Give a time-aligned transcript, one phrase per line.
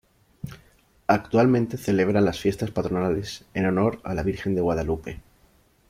[1.05, 5.19] Actualmente celebran las fiestas patronales en honor a la virgen de Guadalupe.